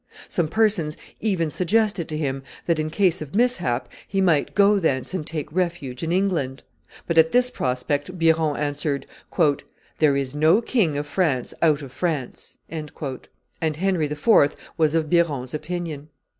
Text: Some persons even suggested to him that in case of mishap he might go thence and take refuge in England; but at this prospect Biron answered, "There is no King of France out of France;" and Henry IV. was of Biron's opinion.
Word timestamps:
Some 0.27 0.47
persons 0.47 0.97
even 1.19 1.51
suggested 1.51 2.09
to 2.09 2.17
him 2.17 2.41
that 2.65 2.79
in 2.79 2.89
case 2.89 3.21
of 3.21 3.35
mishap 3.35 3.87
he 4.07 4.19
might 4.19 4.55
go 4.55 4.79
thence 4.79 5.13
and 5.13 5.27
take 5.27 5.51
refuge 5.53 6.01
in 6.01 6.11
England; 6.11 6.63
but 7.05 7.19
at 7.19 7.31
this 7.33 7.51
prospect 7.51 8.17
Biron 8.17 8.57
answered, 8.57 9.05
"There 9.99 10.17
is 10.17 10.33
no 10.33 10.59
King 10.59 10.97
of 10.97 11.05
France 11.05 11.53
out 11.61 11.83
of 11.83 11.91
France;" 11.91 12.57
and 12.67 12.89
Henry 13.61 14.07
IV. 14.07 14.55
was 14.75 14.95
of 14.95 15.07
Biron's 15.07 15.53
opinion. 15.53 16.09